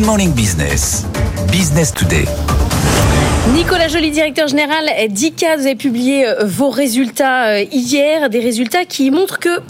Good 0.00 0.06
Morning 0.06 0.32
Business. 0.32 1.04
Business 1.52 1.92
Today. 1.92 2.24
Nicolas 3.52 3.88
Joly, 3.88 4.10
directeur 4.10 4.48
général 4.48 4.88
d'ICA, 5.10 5.56
vous 5.56 5.66
avez 5.66 5.74
publié 5.74 6.26
euh, 6.26 6.44
vos 6.44 6.70
résultats 6.70 7.48
euh, 7.48 7.64
hier, 7.70 8.30
des 8.30 8.40
résultats 8.40 8.86
qui 8.86 9.10
montrent 9.10 9.38
que 9.38 9.60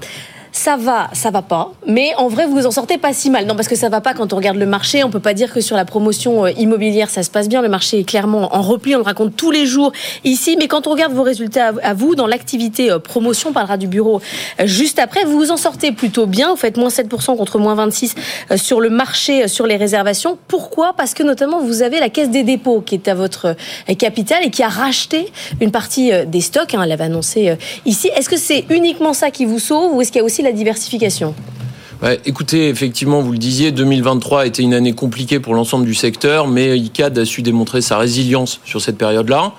ça 0.52 0.76
va, 0.76 1.08
ça 1.12 1.30
va 1.30 1.42
pas. 1.42 1.72
Mais 1.86 2.12
en 2.16 2.28
vrai, 2.28 2.46
vous 2.46 2.54
vous 2.54 2.66
en 2.66 2.70
sortez 2.70 2.98
pas 2.98 3.12
si 3.12 3.30
mal. 3.30 3.46
Non, 3.46 3.54
parce 3.54 3.68
que 3.68 3.76
ça 3.76 3.88
va 3.88 4.00
pas 4.00 4.14
quand 4.14 4.32
on 4.32 4.36
regarde 4.36 4.56
le 4.56 4.66
marché. 4.66 5.04
On 5.04 5.10
peut 5.10 5.20
pas 5.20 5.34
dire 5.34 5.52
que 5.52 5.60
sur 5.60 5.76
la 5.76 5.84
promotion 5.84 6.44
euh, 6.44 6.50
immobilière, 6.52 7.08
ça 7.08 7.22
se 7.22 7.30
passe 7.30 7.48
bien. 7.48 7.62
Le 7.62 7.68
marché 7.68 8.00
est 8.00 8.04
clairement 8.04 8.54
en 8.54 8.62
repli. 8.62 8.94
On 8.94 8.98
le 8.98 9.04
raconte 9.04 9.36
tous 9.36 9.50
les 9.50 9.66
jours 9.66 9.92
ici. 10.24 10.56
Mais 10.58 10.66
quand 10.68 10.86
on 10.86 10.90
regarde 10.90 11.12
vos 11.12 11.22
résultats 11.22 11.72
à 11.82 11.94
vous, 11.94 12.14
dans 12.14 12.26
l'activité 12.26 12.90
euh, 12.90 12.98
promotion, 12.98 13.50
on 13.50 13.52
parlera 13.52 13.76
du 13.76 13.86
bureau 13.86 14.20
euh, 14.60 14.66
juste 14.66 14.98
après, 14.98 15.24
vous 15.24 15.38
vous 15.38 15.50
en 15.50 15.56
sortez 15.56 15.92
plutôt 15.92 16.26
bien. 16.26 16.50
Vous 16.50 16.56
faites 16.56 16.76
moins 16.76 16.88
7% 16.88 17.36
contre 17.36 17.58
moins 17.58 17.74
26 17.74 18.14
sur 18.56 18.80
le 18.80 18.90
marché, 18.90 19.46
sur 19.48 19.66
les 19.66 19.76
réservations. 19.76 20.38
Pourquoi? 20.48 20.94
Parce 20.96 21.14
que 21.14 21.22
notamment, 21.22 21.60
vous 21.60 21.82
avez 21.82 22.00
la 22.00 22.08
caisse 22.08 22.30
des 22.30 22.42
dépôts 22.42 22.80
qui 22.80 22.96
est 22.96 23.08
à 23.08 23.14
votre 23.14 23.54
capital 23.98 24.44
et 24.44 24.50
qui 24.50 24.62
a 24.62 24.68
racheté 24.68 25.32
une 25.60 25.70
partie 25.70 26.12
des 26.26 26.40
stocks. 26.40 26.74
Hein, 26.74 26.82
elle 26.84 26.92
avait 26.92 27.04
annoncé 27.04 27.56
ici. 27.86 28.10
Est-ce 28.16 28.28
que 28.28 28.36
c'est 28.36 28.64
uniquement 28.70 29.12
ça 29.12 29.30
qui 29.30 29.44
vous 29.44 29.58
sauve 29.58 29.94
ou 29.94 30.02
est-ce 30.02 30.12
qu'il 30.12 30.20
y 30.20 30.22
a 30.22 30.24
aussi 30.24 30.39
la 30.42 30.52
diversification 30.52 31.34
écoutez, 32.24 32.68
effectivement, 32.68 33.20
vous 33.20 33.32
le 33.32 33.38
disiez, 33.38 33.72
2023 33.72 34.42
a 34.42 34.46
été 34.46 34.62
une 34.62 34.74
année 34.74 34.94
compliquée 34.94 35.40
pour 35.40 35.54
l'ensemble 35.54 35.84
du 35.84 35.94
secteur, 35.94 36.48
mais 36.48 36.78
ICAD 36.78 37.18
a 37.18 37.24
su 37.24 37.42
démontrer 37.42 37.82
sa 37.82 37.98
résilience 37.98 38.60
sur 38.64 38.80
cette 38.80 38.96
période-là. 38.96 39.52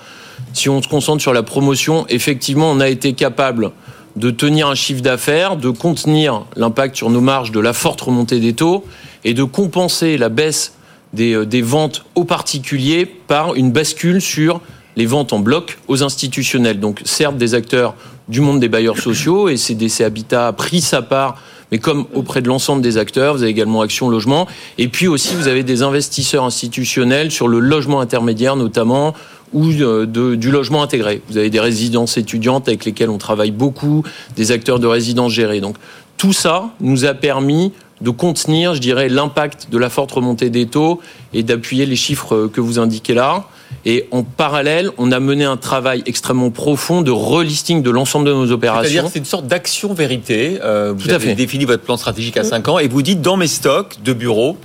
Si 0.54 0.70
on 0.70 0.82
se 0.82 0.88
concentre 0.88 1.22
sur 1.22 1.34
la 1.34 1.44
promotion, 1.44 2.06
effectivement, 2.10 2.72
on 2.72 2.80
a 2.80 2.90
été 2.90 3.14
capable 3.14 3.72
de 4.16 4.32
tenir 4.32 4.68
un 4.68 4.76
chiffre 4.76 5.02
d'affaires, 5.02 5.56
de 5.56 5.70
contenir 5.70 6.46
l'impact 6.56 6.96
sur 6.96 7.10
nos 7.10 7.22
marges 7.22 7.52
de 7.52 7.60
la 7.60 7.74
forte 7.74 8.02
remontée 8.02 8.40
des 8.40 8.54
taux 8.54 8.86
et 9.24 9.34
de 9.34 9.44
compenser 9.44 10.18
la 10.18 10.30
baisse 10.30 10.74
des, 11.14 11.34
euh, 11.34 11.46
des 11.46 11.62
ventes 11.62 12.04
aux 12.16 12.26
particuliers 12.26 13.06
par 13.06 13.56
une 13.56 13.72
bascule 13.72 14.22
sur 14.22 14.62
les 14.96 15.06
ventes 15.06 15.34
en 15.34 15.40
bloc 15.40 15.78
aux 15.88 16.04
institutionnels. 16.04 16.80
Donc 16.80 17.02
certes 17.06 17.38
des 17.38 17.54
acteurs 17.54 17.96
du 18.28 18.42
monde 18.42 18.60
des 18.60 18.70
bailleurs 18.70 18.98
sociaux 18.98 19.50
et 19.50 19.58
CDC 19.58 20.02
Habitat 20.02 20.48
a 20.48 20.54
pris 20.54 20.82
sa 20.82 21.02
part 21.02 21.38
mais 21.72 21.80
comme 21.80 22.06
auprès 22.14 22.42
de 22.42 22.50
l'ensemble 22.50 22.82
des 22.82 22.98
acteurs, 22.98 23.34
vous 23.34 23.44
avez 23.44 23.52
également 23.52 23.82
Action 23.82 24.10
Logement. 24.10 24.46
Et 24.78 24.90
puis 24.90 25.08
aussi, 25.08 25.36
vous 25.36 25.48
avez 25.48 25.64
des 25.64 25.84
investisseurs 25.84 26.44
institutionnels 26.44 27.32
sur 27.32 27.48
le 27.48 27.60
logement 27.60 28.02
intermédiaire 28.02 28.58
notamment, 28.58 29.14
ou 29.54 29.70
euh, 29.70 30.06
du 30.06 30.52
logement 30.52 30.84
intégré. 30.84 31.22
Vous 31.30 31.38
avez 31.38 31.50
des 31.50 31.60
résidences 31.60 32.18
étudiantes 32.18 32.68
avec 32.68 32.86
lesquelles 32.86 33.10
on 33.10 33.18
travaille 33.18 33.52
beaucoup, 33.52 34.04
des 34.36 34.52
acteurs 34.52 34.80
de 34.80 34.88
résidences 34.88 35.32
gérées. 35.32 35.62
Donc 35.62 35.78
tout 36.18 36.34
ça 36.34 36.70
nous 36.80 37.06
a 37.06 37.14
permis 37.14 37.72
de 38.02 38.10
contenir, 38.10 38.74
je 38.74 38.80
dirais, 38.80 39.10
l'impact 39.10 39.68
de 39.72 39.78
la 39.78 39.90
forte 39.90 40.12
remontée 40.12 40.50
des 40.50 40.66
taux 40.66 41.00
et 41.34 41.44
d'appuyer 41.44 41.86
les 41.86 41.96
chiffres 41.96 42.50
que 42.52 42.60
vous 42.60 42.80
indiquez 42.80 43.14
là. 43.14 43.46
Et 43.86 44.08
en 44.12 44.24
parallèle, 44.24 44.92
on 44.98 45.12
a 45.12 45.20
mené 45.20 45.44
un 45.44 45.58
travail 45.58 46.04
extrêmement 46.06 46.52
profond 46.52 47.02
de 47.02 47.12
relisting 47.12 47.82
de 47.82 47.90
l'ensemble 47.90 48.28
de 48.28 48.34
nos 48.34 48.52
opérations. 48.52 48.92
C'est-à-dire 48.92 49.12
c'est 49.12 49.20
une 49.20 49.26
sorte 49.26 49.48
d'action 49.48 49.94
vérité. 49.94 50.60
Euh, 50.62 50.94
vous 50.96 51.10
avez 51.10 51.34
défini 51.34 51.66
votre 51.66 51.84
plan 51.84 51.98
stratégique 51.98 52.38
à 52.38 52.44
5 52.44 52.68
ans 52.68 52.80
et 52.80 52.88
vous 52.88 53.02
dites 53.02 53.22
dans 53.22 53.38
mes 53.38 53.48
stocks 53.48 53.98
de 54.04 54.14
bureaux, 54.14 54.58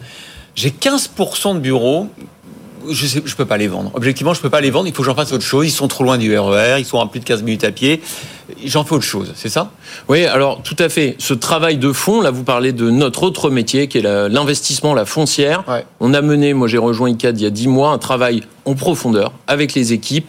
j'ai 0.54 0.70
15% 0.70 1.54
de 1.54 1.60
bureaux 1.60 2.08
je 2.90 3.18
ne 3.18 3.34
peux 3.36 3.44
pas 3.44 3.56
les 3.56 3.68
vendre. 3.68 3.90
Objectivement, 3.94 4.34
je 4.34 4.40
peux 4.40 4.50
pas 4.50 4.60
les 4.60 4.70
vendre. 4.70 4.86
Il 4.86 4.94
faut 4.94 5.02
que 5.02 5.06
j'en 5.06 5.14
fasse 5.14 5.32
autre 5.32 5.44
chose. 5.44 5.66
Ils 5.66 5.70
sont 5.70 5.88
trop 5.88 6.04
loin 6.04 6.18
du 6.18 6.36
RER. 6.36 6.76
Ils 6.78 6.84
sont 6.84 7.00
à 7.00 7.06
plus 7.06 7.20
de 7.20 7.24
15 7.24 7.42
minutes 7.42 7.64
à 7.64 7.72
pied. 7.72 8.00
J'en 8.64 8.84
fais 8.84 8.94
autre 8.94 9.04
chose. 9.04 9.32
C'est 9.34 9.48
ça? 9.48 9.70
Oui, 10.08 10.24
alors 10.24 10.62
tout 10.62 10.76
à 10.78 10.88
fait. 10.88 11.16
Ce 11.18 11.34
travail 11.34 11.78
de 11.78 11.92
fond, 11.92 12.20
là, 12.20 12.30
vous 12.30 12.44
parlez 12.44 12.72
de 12.72 12.90
notre 12.90 13.22
autre 13.22 13.50
métier, 13.50 13.88
qui 13.88 13.98
est 13.98 14.02
l'investissement, 14.02 14.94
la, 14.94 15.04
foncière. 15.04 15.64
On 16.00 16.14
a 16.14 16.22
mené, 16.22 16.54
moi 16.54 16.68
j'ai 16.68 16.78
rejoint 16.78 17.10
ICAD 17.10 17.38
il 17.40 17.44
y 17.44 17.46
a 17.46 17.50
10 17.50 17.68
mois, 17.68 17.90
un 17.90 17.98
travail 17.98 18.42
en 18.64 18.74
profondeur 18.74 19.32
avec 19.46 19.74
les 19.74 19.92
équipes 19.92 20.26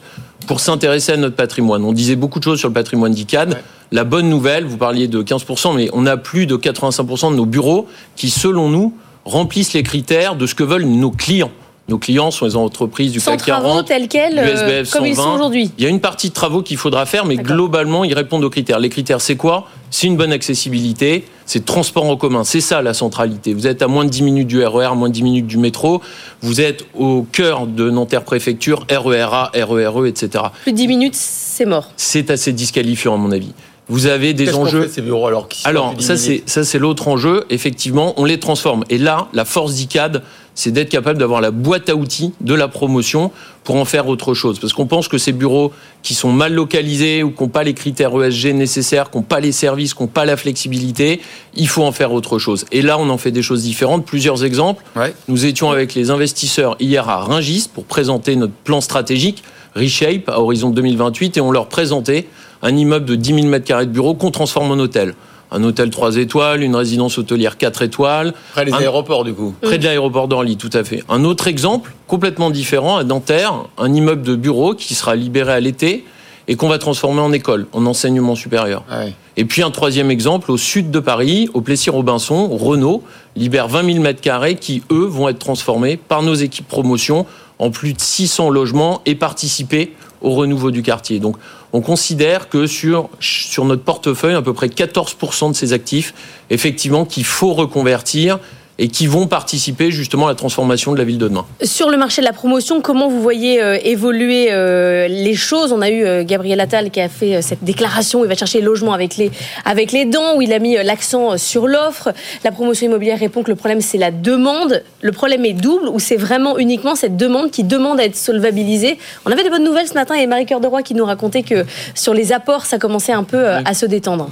pour 0.48 0.60
s'intéresser 0.60 1.12
à 1.12 1.18
notre 1.18 1.36
patrimoine. 1.36 1.84
On 1.84 1.94
disait 1.94 2.16
beaucoup 2.16 2.40
de 2.40 2.44
choses 2.44 2.60
sur 2.60 2.70
le 2.70 2.73
patrimoine 2.73 3.14
d'ICAD. 3.14 3.62
La 3.92 4.04
bonne 4.04 4.30
nouvelle, 4.30 4.66
vous 4.66 4.78
parliez 4.78 5.08
de 5.08 5.22
15%, 5.22 5.76
mais 5.76 5.90
on 5.94 6.06
a 6.06 6.17
plus 6.17 6.46
de 6.46 6.58
85% 6.58 7.32
de 7.32 7.36
nos 7.36 7.46
bureaux 7.46 7.88
qui, 8.16 8.30
selon 8.30 8.70
nous, 8.70 8.94
remplissent 9.26 9.73
les 9.73 9.84
critères 9.84 10.36
de 10.36 10.46
ce 10.46 10.56
que 10.56 10.64
veulent 10.64 10.86
nos 10.86 11.12
clients. 11.12 11.52
Nos 11.89 11.98
clients 11.98 12.31
sont 12.31 12.45
les 12.45 12.58
entreprises 12.58 13.14
du 13.14 13.21
CAC 13.21 13.45
40, 13.45 13.86
tels 13.86 14.09
quels, 14.09 14.37
euh, 14.37 14.83
comme 14.92 15.05
ils 15.05 15.15
sont 15.15 15.36
aujourd'hui. 15.36 15.71
Il 15.77 15.83
y 15.86 15.87
a 15.87 15.89
une 15.89 16.02
partie 16.02 16.27
de 16.27 16.33
travaux 16.33 16.61
qu'il 16.61 16.75
faudra 16.75 17.05
faire, 17.05 17.25
mais 17.25 17.37
globalement, 17.37 18.03
ils 18.03 18.14
répondent 18.14 18.43
aux 18.43 18.49
critères. 18.49 18.80
Les 18.80 18.89
critères, 18.89 19.21
c'est 19.21 19.37
quoi? 19.37 19.70
C'est 19.89 20.08
une 20.08 20.17
bonne 20.17 20.33
accessibilité, 20.33 21.25
c'est 21.45 21.64
transport 21.64 22.03
en 22.03 22.17
commun. 22.17 22.43
C'est 22.43 22.59
ça 22.59 22.81
la 22.81 22.93
centralité. 22.93 23.53
Vous 23.53 23.67
êtes 23.67 23.81
à 23.81 23.87
moins 23.87 24.03
de 24.03 24.09
10 24.09 24.21
minutes 24.23 24.48
du 24.48 24.61
RER, 24.61 24.89
e 24.92 24.95
moins 24.95 25.08
de 25.08 25.14
10 25.14 25.23
minutes 25.23 25.48
du 25.48 25.58
métro. 25.58 26.02
Vous 26.42 26.59
êtes 26.59 26.86
au 26.93 27.25
cœur 27.31 27.67
de 27.67 27.89
Nanterre 27.89 28.23
Préfecture, 28.23 28.86
RERA, 28.89 29.52
RERE, 29.54 30.08
etc. 30.08 30.43
Plus 30.64 30.73
de 30.73 30.77
10 30.77 30.87
minutes, 30.89 31.15
c'est 31.15 31.65
mort. 31.65 31.89
C'est 31.95 32.31
assez 32.31 32.52
disqualifiant, 32.52 33.14
à 33.14 33.17
mon 33.17 33.31
avis. 33.31 33.54
Vous 33.89 34.08
avez 34.08 34.33
des 34.33 34.53
enjeux. 34.53 34.89
ces 34.92 35.02
bureaux 35.02 35.27
alors 35.27 35.48
Alors, 35.64 35.95
ça 35.99 36.17
c'est 36.17 36.43
ça 36.45 36.64
c'est 36.64 36.80
l'autre 36.80 37.08
enjeu. 37.08 37.45
Effectivement, 37.49 38.14
on 38.17 38.25
les 38.25 38.39
transforme. 38.39 38.83
Et 38.89 38.98
là, 38.98 39.27
la 39.33 39.45
force 39.45 39.75
d'ICAD, 39.75 40.23
c'est 40.55 40.71
d'être 40.71 40.89
capable 40.89 41.20
d'avoir 41.20 41.39
la 41.39 41.52
boîte 41.52 41.87
à 41.89 41.95
outils 41.95 42.33
de 42.42 42.53
la 42.53 42.67
promotion 42.67 43.31
pour 43.64 43.75
en 43.75 43.86
faire 43.86 44.08
autre 44.08 44.33
chose. 44.33 44.59
Parce 44.59 44.73
qu'on 44.73 44.87
pense 44.87 45.08
que 45.08 45.17
ces 45.17 45.31
bureaux 45.31 45.71
qui 46.03 46.15
sont 46.15 46.31
mal 46.31 46.53
localisés 46.53 47.23
ou 47.23 47.31
qui 47.31 47.43
n'ont 47.43 47.49
pas 47.49 47.64
les 47.64 47.73
critères 47.73 48.11
ESG 48.21 48.53
nécessaires, 48.53 49.09
qui 49.09 49.17
n'ont 49.17 49.23
pas 49.23 49.39
les 49.39 49.52
services, 49.52 49.93
qui 49.93 50.04
n'ont 50.04 50.08
pas 50.08 50.25
la 50.25 50.36
flexibilité, 50.36 51.21
il 51.55 51.67
faut 51.67 51.83
en 51.83 51.92
faire 51.92 52.11
autre 52.11 52.39
chose. 52.39 52.65
Et 52.71 52.81
là, 52.81 52.98
on 52.99 53.09
en 53.09 53.17
fait 53.17 53.31
des 53.31 53.43
choses 53.43 53.64
différentes. 53.64 54.05
Plusieurs 54.05 54.43
exemples. 54.43 54.83
Nous 55.27 55.45
étions 55.45 55.71
avec 55.71 55.93
les 55.93 56.09
investisseurs 56.09 56.75
hier 56.80 57.08
à 57.08 57.17
Ringis 57.17 57.69
pour 57.73 57.86
présenter 57.86 58.36
notre 58.36 58.54
plan 58.54 58.81
stratégique 58.81 59.43
Reshape 59.75 60.27
à 60.27 60.39
horizon 60.39 60.71
2028 60.71 61.37
et 61.37 61.42
on 61.42 61.52
leur 61.52 61.67
présentait 61.67 62.27
un 62.62 62.76
immeuble 62.76 63.06
de 63.06 63.16
10 63.16 63.42
000 63.42 63.48
m2 63.48 63.82
de 63.82 63.86
bureaux 63.86 64.14
qu'on 64.14 64.32
transforme 64.32 64.72
en 64.72 64.80
hôtel 64.80 65.14
un 65.52 65.64
hôtel 65.64 65.90
3 65.90 66.18
étoiles, 66.18 66.64
une 66.64 66.76
résidence 66.76 67.18
hôtelière 67.18 67.58
4 67.58 67.82
étoiles. 67.84 68.34
Près 68.52 68.66
des 68.66 68.73
aéroports, 68.73 69.23
du 69.23 69.34
coup. 69.34 69.54
Près 69.62 69.78
de 69.78 69.84
l'aéroport 69.86 70.28
d'Orly, 70.28 70.58
tout 70.58 70.70
à 70.73 70.84
fait. 70.84 71.04
Un 71.10 71.23
autre 71.23 71.48
exemple, 71.48 71.94
complètement 72.08 72.50
différent, 72.50 72.98
à 72.98 73.04
Nanterre, 73.04 73.66
un 73.78 73.94
immeuble 73.94 74.23
de 74.23 74.36
bureau 74.36 74.73
qui 74.73 74.94
sera 74.94 75.16
libéré 75.16 75.54
à 75.54 75.60
l'été 75.60 76.06
et 76.50 76.56
qu'on 76.56 76.70
va 76.70 76.78
transformer 76.78 77.20
en 77.20 77.34
école, 77.34 77.67
en 77.73 77.86
enseignement 77.86 78.36
supérieur. 78.36 78.84
Ah 78.90 79.04
et 79.36 79.46
puis 79.46 79.62
un 79.62 79.70
troisième 79.70 80.10
exemple, 80.10 80.50
au 80.50 80.58
sud 80.58 80.92
de 80.92 81.00
Paris, 81.00 81.50
au 81.54 81.62
Plessis-Robinson, 81.62 82.48
Renault 82.48 83.04
libère 83.36 83.67
20 83.67 83.86
000 83.86 84.00
mètres 84.04 84.22
carrés 84.22 84.56
qui, 84.56 84.82
eux, 84.92 85.06
vont 85.06 85.30
être 85.30 85.40
transformés 85.40 85.98
par 85.98 86.23
nos 86.23 86.34
équipes 86.34 86.67
promotion 86.67 87.26
en 87.60 87.70
plus 87.70 87.94
de 87.94 88.00
600 88.00 88.50
logements 88.50 89.02
et 89.06 89.16
participer 89.16 89.94
au 90.22 90.32
renouveau 90.32 90.72
du 90.72 90.83
quartier. 90.83 91.20
Donc 91.20 91.38
on 91.73 91.82
considère 91.82 92.50
que 92.50 92.67
sur, 92.67 93.10
sur 93.20 93.66
notre 93.66 93.83
portefeuille, 93.83 94.36
à 94.36 94.42
peu 94.42 94.54
près 94.54 94.67
14% 94.67 95.52
de 95.52 95.55
ces 95.55 95.73
actifs, 95.73 96.14
effectivement, 96.50 97.05
qu'il 97.05 97.26
faut 97.26 97.54
reconvertir 97.54 98.39
et 98.80 98.89
qui 98.89 99.08
vont 99.08 99.27
participer 99.27 99.92
justement 99.92 100.27
à 100.27 100.30
la 100.30 100.36
transformation 100.36 100.92
de 100.93 100.98
la 100.98 101.04
ville 101.04 101.17
de 101.17 101.27
demain. 101.27 101.45
Sur 101.64 101.89
le 101.89 101.98
marché 101.98 102.21
de 102.21 102.27
la 102.27 102.33
promotion, 102.33 102.82
comment 102.82 103.10
vous 103.10 103.21
voyez 103.21 103.61
euh, 103.61 103.77
évoluer 103.83 104.49
euh, 104.52 105.08
les 105.08 105.33
choses? 105.33 105.71
On 105.71 105.82
a 105.82 105.89
eu 105.89 106.05
euh, 106.05 106.23
Gabriel 106.23 106.60
Attal 106.60 106.92
qui 106.92 107.02
a 107.02 107.10
fait 107.10 107.42
cette 107.42 107.64
déclaration, 107.64 108.23
il 108.23 108.27
va 108.27 108.36
chercher 108.36 108.60
le 108.60 108.67
logement 108.67 108.93
avec 108.93 109.17
les, 109.17 109.32
avec 109.66 109.92
les 109.92 110.05
dents, 110.05 110.37
où 110.37 110.42
il 110.42 110.54
a 110.54 110.60
mis 110.60 110.76
l'accent 110.76 111.37
sur 111.37 111.67
l'offre. 111.67 112.14
La 112.43 112.52
promotion 112.52 112.87
immobilière 112.87 113.20
répond 113.20 113.42
que 113.43 113.49
le 113.49 113.55
problème 113.55 113.82
c'est 113.82 113.98
la 113.98 114.11
demande. 114.11 114.83
Le 115.02 115.11
problème 115.11 115.45
est 115.45 115.54
double, 115.54 115.87
ou 115.87 115.99
c'est 115.99 116.16
vraiment 116.16 116.58
uniquement 116.58 116.95
cette 116.95 117.17
demande 117.17 117.49
qui 117.52 117.64
demande 117.64 117.99
à 117.99 118.05
être 118.05 118.16
solvabilisée. 118.16 118.98
On 119.26 119.32
avait 119.32 119.43
des 119.43 119.49
bonnes 119.49 119.64
nouvelles 119.64 119.87
ce 119.87 119.95
matin, 119.95 120.16
et 120.16 120.27
Marie-Cœur 120.27 120.60
de 120.60 120.67
Roy 120.67 120.83
qui 120.83 120.93
nous 120.93 121.05
racontait 121.05 121.43
que 121.43 121.66
sur 121.95 122.14
les 122.14 122.32
apports, 122.32 122.66
ça 122.66 122.77
commençait 122.77 123.14
un 123.14 123.23
peu 123.23 123.48
à 123.48 123.73
se 123.73 123.86
détendre. 123.86 124.30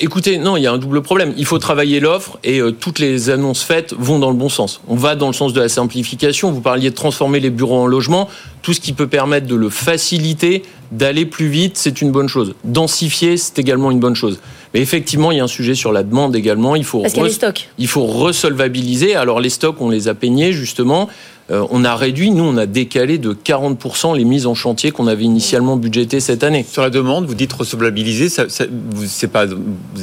écoutez, 0.00 0.38
non, 0.38 0.56
il 0.56 0.62
y 0.62 0.66
a 0.66 0.72
un 0.72 0.78
double 0.78 1.02
problème. 1.02 1.32
Il 1.36 1.46
faut 1.46 1.58
travailler 1.58 2.00
l'offre 2.00 2.38
et 2.42 2.60
toutes 2.80 2.98
les 2.98 3.30
annonces 3.30 3.62
faites 3.62 3.75
vont 3.98 4.18
dans 4.18 4.30
le 4.30 4.36
bon 4.36 4.48
sens. 4.48 4.80
On 4.88 4.96
va 4.96 5.14
dans 5.14 5.26
le 5.26 5.32
sens 5.32 5.52
de 5.52 5.60
la 5.60 5.68
simplification. 5.68 6.50
Vous 6.50 6.60
parliez 6.60 6.90
de 6.90 6.94
transformer 6.94 7.40
les 7.40 7.50
bureaux 7.50 7.78
en 7.78 7.86
logements. 7.86 8.28
Tout 8.62 8.72
ce 8.72 8.80
qui 8.80 8.92
peut 8.92 9.06
permettre 9.06 9.46
de 9.46 9.54
le 9.54 9.70
faciliter, 9.70 10.62
d'aller 10.92 11.26
plus 11.26 11.48
vite, 11.48 11.76
c'est 11.76 12.00
une 12.00 12.10
bonne 12.10 12.28
chose. 12.28 12.54
Densifier, 12.64 13.36
c'est 13.36 13.58
également 13.58 13.90
une 13.90 14.00
bonne 14.00 14.14
chose. 14.14 14.40
Mais 14.74 14.80
effectivement, 14.80 15.32
il 15.32 15.38
y 15.38 15.40
a 15.40 15.44
un 15.44 15.48
sujet 15.48 15.74
sur 15.74 15.92
la 15.92 16.02
demande 16.02 16.36
également. 16.36 16.76
Il 16.76 16.84
faut, 16.84 17.02
Parce 17.02 17.14
y 17.14 17.20
a 17.20 17.24
les 17.24 17.30
stocks. 17.30 17.68
il 17.78 17.88
faut 17.88 18.04
resolvabiliser. 18.04 19.14
Alors 19.14 19.40
les 19.40 19.50
stocks, 19.50 19.80
on 19.80 19.90
les 19.90 20.08
a 20.08 20.14
peignés 20.14 20.52
justement. 20.52 21.08
Euh, 21.50 21.64
on 21.70 21.84
a 21.84 21.94
réduit, 21.94 22.32
nous, 22.32 22.42
on 22.42 22.56
a 22.56 22.66
décalé 22.66 23.18
de 23.18 23.32
40% 23.32 24.16
les 24.16 24.24
mises 24.24 24.46
en 24.46 24.54
chantier 24.54 24.90
qu'on 24.90 25.06
avait 25.06 25.22
initialement 25.22 25.76
budgétées 25.76 26.18
cette 26.18 26.42
année. 26.42 26.66
Sur 26.68 26.82
la 26.82 26.90
demande, 26.90 27.26
vous 27.26 27.34
dites 27.34 27.52
recevabiliser, 27.52 28.28
ça, 28.28 28.48
ça, 28.48 28.64
vous 28.68 29.04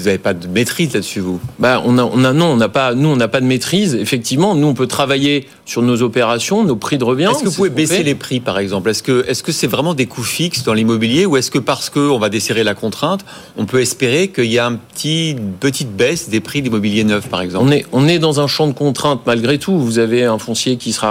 n'avez 0.05 0.17
pas 0.17 0.33
de 0.33 0.47
maîtrise 0.47 0.93
là-dessus, 0.93 1.19
vous? 1.19 1.41
Bah, 1.59 1.81
on 1.85 1.97
a, 1.97 2.03
on 2.03 2.23
a, 2.23 2.31
Non, 2.31 2.45
on 2.45 2.55
n'a 2.55 2.69
pas, 2.69 2.95
nous, 2.95 3.09
on 3.09 3.17
n'a 3.17 3.27
pas 3.27 3.41
de 3.41 3.45
maîtrise. 3.45 3.93
Effectivement, 3.95 4.55
nous, 4.55 4.67
on 4.67 4.73
peut 4.73 4.87
travailler 4.87 5.47
sur 5.65 5.81
nos 5.81 6.01
opérations, 6.01 6.63
nos 6.63 6.77
prix 6.77 6.97
de 6.97 7.03
revient. 7.03 7.29
Est-ce 7.29 7.43
que 7.43 7.49
vous 7.49 7.55
pouvez 7.55 7.69
baisser 7.69 8.03
les 8.03 8.15
prix, 8.15 8.39
par 8.39 8.57
exemple? 8.57 8.89
Est-ce 8.89 9.03
que 9.03 9.25
c'est 9.27 9.45
-ce 9.45 9.51
c'est 9.51 9.67
vraiment 9.67 9.93
des 9.93 10.05
coûts 10.05 10.23
fixes 10.23 10.63
dans 10.63 10.73
l'immobilier 10.73 11.25
ou 11.25 11.37
est-ce 11.37 11.51
que 11.51 11.59
parce 11.59 11.89
qu'on 11.89 12.19
va 12.19 12.29
desserrer 12.29 12.63
la 12.63 12.75
contrainte, 12.75 13.25
on 13.57 13.65
peut 13.65 13.81
espérer 13.81 14.29
qu'il 14.29 14.51
y 14.51 14.59
a 14.59 14.65
un 14.65 14.75
petit, 14.75 15.31
une 15.31 15.53
petite 15.53 15.95
baisse 15.95 16.29
des 16.29 16.39
prix 16.39 16.59
de 16.61 16.65
l'immobilier 16.65 17.03
neuf, 17.03 17.27
par 17.27 17.41
exemple? 17.41 17.65
On 17.67 17.71
est, 17.71 17.85
on 17.91 18.07
est 18.07 18.19
dans 18.19 18.39
un 18.39 18.47
champ 18.47 18.67
de 18.67 18.73
contrainte 18.73 19.21
malgré 19.25 19.57
tout. 19.57 19.77
Vous 19.77 19.99
avez 19.99 20.23
un 20.23 20.37
foncier 20.37 20.77
qui 20.77 20.93
se 20.93 21.01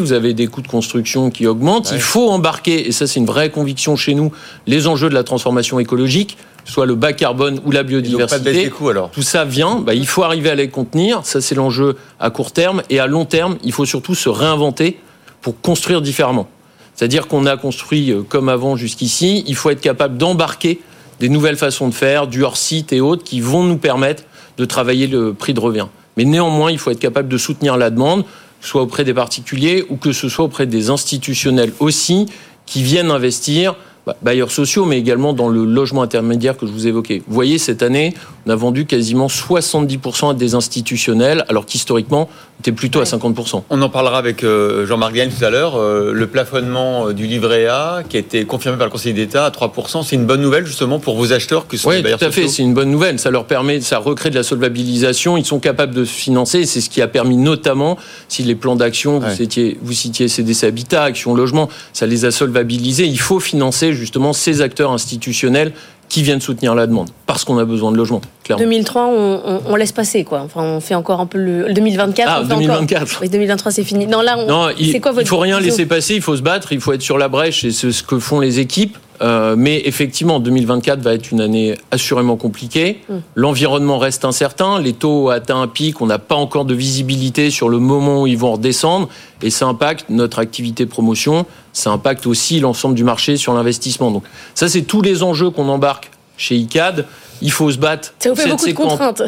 vous 0.00 0.12
avez 0.12 0.34
des 0.34 0.46
coûts 0.46 0.62
de 0.62 0.68
construction 0.68 1.30
qui 1.30 1.46
augmentent. 1.46 1.90
Il 1.92 2.00
faut 2.00 2.28
embarquer, 2.30 2.88
et 2.88 2.92
ça 2.92 3.06
c'est 3.06 3.20
une 3.20 3.26
vraie 3.26 3.50
conviction 3.50 3.96
chez 3.96 4.14
nous, 4.14 4.32
les 4.66 4.86
enjeux 4.86 5.08
de 5.08 5.14
la 5.14 5.24
transformation 5.24 5.78
écologique 5.78 6.36
soit 6.66 6.86
le 6.86 6.96
bas 6.96 7.12
carbone 7.12 7.60
ou 7.64 7.70
la 7.70 7.84
biodiversité. 7.84 8.68
Coûts, 8.70 8.88
alors? 8.88 9.10
Tout 9.10 9.22
ça 9.22 9.44
vient, 9.44 9.76
bah, 9.76 9.94
il 9.94 10.06
faut 10.06 10.24
arriver 10.24 10.50
à 10.50 10.54
les 10.54 10.68
contenir, 10.68 11.20
ça 11.24 11.40
c'est 11.40 11.54
l'enjeu 11.54 11.96
à 12.18 12.30
court 12.30 12.52
terme, 12.52 12.82
et 12.90 12.98
à 12.98 13.06
long 13.06 13.24
terme, 13.24 13.56
il 13.62 13.72
faut 13.72 13.84
surtout 13.84 14.14
se 14.14 14.28
réinventer 14.28 14.98
pour 15.40 15.60
construire 15.60 16.02
différemment. 16.02 16.48
C'est-à-dire 16.94 17.28
qu'on 17.28 17.46
a 17.46 17.56
construit 17.56 18.10
euh, 18.10 18.22
comme 18.22 18.48
avant 18.48 18.74
jusqu'ici, 18.74 19.44
il 19.46 19.54
faut 19.54 19.70
être 19.70 19.80
capable 19.80 20.16
d'embarquer 20.16 20.80
des 21.20 21.28
nouvelles 21.28 21.56
façons 21.56 21.88
de 21.88 21.94
faire, 21.94 22.26
du 22.26 22.42
hors-site 22.42 22.92
et 22.92 23.00
autres, 23.00 23.22
qui 23.22 23.40
vont 23.40 23.62
nous 23.62 23.76
permettre 23.76 24.24
de 24.58 24.64
travailler 24.64 25.06
le 25.06 25.34
prix 25.34 25.54
de 25.54 25.60
revient. 25.60 25.86
Mais 26.16 26.24
néanmoins, 26.24 26.70
il 26.70 26.78
faut 26.78 26.90
être 26.90 26.98
capable 26.98 27.28
de 27.28 27.38
soutenir 27.38 27.76
la 27.76 27.90
demande, 27.90 28.24
soit 28.60 28.82
auprès 28.82 29.04
des 29.04 29.14
particuliers 29.14 29.84
ou 29.88 29.96
que 29.96 30.12
ce 30.12 30.28
soit 30.28 30.44
auprès 30.44 30.66
des 30.66 30.90
institutionnels 30.90 31.72
aussi, 31.80 32.26
qui 32.66 32.82
viennent 32.82 33.10
investir 33.10 33.76
bah, 34.06 34.16
bailleurs 34.22 34.50
sociaux, 34.50 34.84
mais 34.84 34.98
également 34.98 35.32
dans 35.32 35.48
le 35.48 35.64
logement 35.64 36.02
intermédiaire 36.02 36.56
que 36.56 36.66
je 36.66 36.72
vous 36.72 36.86
évoquais. 36.86 37.22
Vous 37.26 37.34
voyez, 37.34 37.58
cette 37.58 37.82
année, 37.82 38.14
on 38.46 38.50
a 38.50 38.56
vendu 38.56 38.86
quasiment 38.86 39.26
70% 39.26 40.30
à 40.30 40.34
des 40.34 40.54
institutionnels, 40.54 41.44
alors 41.48 41.66
qu'historiquement, 41.66 42.28
on 42.30 42.60
était 42.60 42.72
plutôt 42.72 43.00
à 43.00 43.04
50%. 43.04 43.64
On 43.68 43.82
en 43.82 43.88
parlera 43.88 44.18
avec 44.18 44.44
euh, 44.44 44.86
Jean-Marc 44.86 45.14
Gagne 45.14 45.30
tout 45.36 45.44
à 45.44 45.50
l'heure. 45.50 45.76
Euh, 45.76 46.12
le 46.12 46.26
plafonnement 46.28 47.08
euh, 47.08 47.12
du 47.12 47.26
livret 47.26 47.66
A, 47.66 48.02
qui 48.08 48.16
a 48.16 48.20
été 48.20 48.44
confirmé 48.44 48.78
par 48.78 48.86
le 48.86 48.92
Conseil 48.92 49.14
d'État 49.14 49.46
à 49.46 49.50
3%, 49.50 50.04
c'est 50.04 50.14
une 50.14 50.26
bonne 50.26 50.40
nouvelle 50.40 50.64
justement 50.64 51.00
pour 51.00 51.16
vos 51.16 51.32
acheteurs 51.32 51.66
que 51.66 51.76
sont 51.76 51.90
oui, 51.90 52.02
les 52.02 52.12
tout 52.12 52.24
à 52.24 52.30
fait, 52.30 52.46
c'est 52.46 52.62
une 52.62 52.72
bonne 52.72 52.90
nouvelle. 52.90 53.18
Ça 53.18 53.30
leur 53.30 53.46
permet, 53.46 53.80
ça 53.80 53.98
recrée 53.98 54.30
de 54.30 54.36
la 54.36 54.44
solvabilisation. 54.44 55.36
Ils 55.36 55.44
sont 55.44 55.58
capables 55.58 55.94
de 55.94 56.04
se 56.04 56.12
financer. 56.12 56.66
C'est 56.66 56.80
ce 56.80 56.88
qui 56.88 57.02
a 57.02 57.08
permis 57.08 57.36
notamment, 57.36 57.98
si 58.28 58.44
les 58.44 58.54
plans 58.54 58.76
d'action, 58.76 59.18
vous, 59.18 59.34
citiez, 59.34 59.76
vous 59.82 59.92
citiez 59.92 60.28
CDC 60.28 60.64
Habitat, 60.64 61.02
Action 61.02 61.34
Logement, 61.34 61.68
ça 61.92 62.06
les 62.06 62.24
a 62.24 62.30
solvabilisés. 62.30 63.06
Il 63.06 63.20
faut 63.20 63.40
financer 63.40 63.92
justement 63.92 64.32
ces 64.32 64.60
acteurs 64.60 64.92
institutionnels 64.92 65.72
qui 66.08 66.22
viennent 66.22 66.40
soutenir 66.40 66.74
la 66.74 66.86
demande 66.86 67.10
parce 67.26 67.44
qu'on 67.44 67.58
a 67.58 67.64
besoin 67.64 67.92
de 67.92 67.96
logements. 67.96 68.20
Clairement. 68.44 68.64
2003, 68.64 69.06
on, 69.06 69.62
on, 69.66 69.76
laisse 69.76 69.92
passer 69.92 70.24
quoi. 70.24 70.40
Enfin, 70.40 70.62
on 70.62 70.80
fait 70.80 70.94
encore 70.94 71.20
un 71.20 71.26
peu 71.26 71.38
le, 71.38 71.72
2024. 71.72 72.28
Ah, 72.28 72.44
2024. 72.44 73.18
Oui, 73.22 73.28
2023, 73.28 73.72
c'est 73.72 73.84
fini. 73.84 74.06
Non, 74.06 74.20
là, 74.20 74.36
on, 74.38 74.70
il, 74.78 75.00
quoi 75.00 75.12
votre 75.12 75.26
Il 75.26 75.28
faut 75.28 75.38
rien 75.38 75.58
laisser 75.60 75.86
passer. 75.86 76.14
Il 76.14 76.22
faut 76.22 76.36
se 76.36 76.42
battre. 76.42 76.72
Il 76.72 76.80
faut 76.80 76.92
être 76.92 77.02
sur 77.02 77.18
la 77.18 77.28
brèche. 77.28 77.64
Et 77.64 77.72
c'est 77.72 77.92
ce 77.92 78.02
que 78.02 78.18
font 78.18 78.40
les 78.40 78.60
équipes. 78.60 78.96
Euh, 79.22 79.54
mais 79.56 79.82
effectivement, 79.84 80.40
2024 80.40 81.00
va 81.00 81.14
être 81.14 81.30
une 81.30 81.40
année 81.40 81.76
assurément 81.90 82.36
compliquée. 82.36 83.00
Mm. 83.08 83.14
L'environnement 83.34 83.98
reste 83.98 84.24
incertain. 84.24 84.80
Les 84.80 84.92
taux 84.92 85.26
ont 85.26 85.28
atteint 85.28 85.60
un 85.60 85.68
pic. 85.68 86.00
On 86.00 86.06
n'a 86.06 86.18
pas 86.18 86.34
encore 86.34 86.64
de 86.64 86.74
visibilité 86.74 87.50
sur 87.50 87.68
le 87.68 87.78
moment 87.78 88.22
où 88.22 88.26
ils 88.26 88.38
vont 88.38 88.52
redescendre. 88.52 89.08
Et 89.42 89.50
ça 89.50 89.66
impacte 89.66 90.06
notre 90.10 90.38
activité 90.38 90.86
promotion. 90.86 91.46
Ça 91.72 91.90
impacte 91.90 92.26
aussi 92.26 92.60
l'ensemble 92.60 92.94
du 92.94 93.04
marché 93.04 93.36
sur 93.36 93.54
l'investissement. 93.54 94.10
Donc, 94.10 94.24
ça, 94.54 94.68
c'est 94.68 94.82
tous 94.82 95.02
les 95.02 95.22
enjeux 95.22 95.50
qu'on 95.50 95.68
embarque 95.68 96.10
chez 96.36 96.56
ICAD. 96.56 97.06
Il 97.42 97.50
faut 97.50 97.70
se 97.70 97.78
battre. 97.78 98.14
Ça 98.18 98.30
vous 98.30 98.36
fait 98.36 98.48
beaucoup 98.48 98.66
de 98.66 98.72
contraintes. 98.72 99.22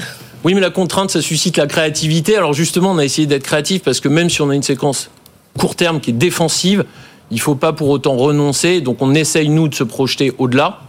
Oui, 0.44 0.54
mais 0.54 0.60
la 0.60 0.70
contrainte, 0.70 1.10
ça 1.10 1.20
suscite 1.20 1.56
la 1.56 1.66
créativité. 1.66 2.36
Alors 2.36 2.52
justement, 2.52 2.92
on 2.92 2.98
a 2.98 3.04
essayé 3.04 3.26
d'être 3.26 3.42
créatif 3.42 3.82
parce 3.82 4.00
que 4.00 4.08
même 4.08 4.30
si 4.30 4.40
on 4.40 4.50
a 4.50 4.54
une 4.54 4.62
séquence 4.62 5.10
court 5.58 5.74
terme 5.74 6.00
qui 6.00 6.10
est 6.10 6.14
défensive, 6.14 6.84
il 7.30 7.36
ne 7.36 7.40
faut 7.40 7.54
pas 7.54 7.72
pour 7.72 7.88
autant 7.88 8.16
renoncer. 8.16 8.80
Donc 8.80 8.98
on 9.00 9.14
essaye, 9.14 9.48
nous, 9.48 9.68
de 9.68 9.74
se 9.74 9.84
projeter 9.84 10.32
au-delà. 10.38 10.80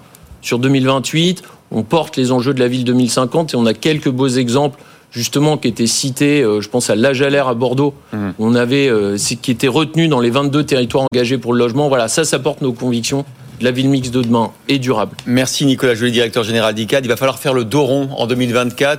Sur 0.41 0.59
2028, 0.59 1.43
on 1.71 1.83
porte 1.83 2.17
les 2.17 2.31
enjeux 2.31 2.53
de 2.53 2.59
la 2.59 2.67
ville 2.67 2.83
2050 2.83 3.53
et 3.53 3.57
on 3.57 3.65
a 3.65 3.73
quelques 3.73 4.09
beaux 4.09 4.27
exemples 4.27 4.79
justement 5.11 5.57
qui 5.57 5.67
étaient 5.67 5.87
cités, 5.87 6.43
euh, 6.43 6.61
je 6.61 6.69
pense 6.69 6.89
à 6.89 6.95
Lajalère 6.95 7.47
à 7.47 7.55
Bordeaux, 7.55 7.95
mmh. 8.13 8.17
on 8.37 8.53
avait, 8.53 8.87
euh, 8.87 9.17
qui 9.41 9.49
était 9.49 9.67
retenu 9.67 10.07
dans 10.07 10.19
les 10.19 10.29
22 10.29 10.63
territoires 10.63 11.05
engagés 11.11 11.39
pour 11.39 11.53
le 11.53 11.59
logement. 11.59 11.89
Voilà, 11.89 12.07
ça, 12.07 12.25
ça 12.25 12.37
porte 12.37 12.61
nos 12.61 12.73
convictions 12.73 13.25
la 13.61 13.71
ville 13.71 13.89
mixte 13.89 14.13
de 14.13 14.21
demain 14.21 14.51
est 14.67 14.79
durable. 14.79 15.15
Merci 15.25 15.65
Nicolas 15.65 15.95
Joly, 15.95 16.11
directeur 16.11 16.43
général 16.43 16.73
d'ICAD. 16.73 17.05
Il 17.05 17.09
va 17.09 17.17
falloir 17.17 17.39
faire 17.39 17.53
le 17.53 17.65
dos 17.65 17.83
rond 17.83 18.09
en 18.15 18.27
2024. 18.27 18.87